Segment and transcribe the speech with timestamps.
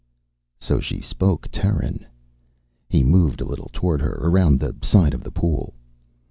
[0.59, 2.07] So she spoke Terran!
[2.89, 5.75] He moved a little toward her, around the side of the pool.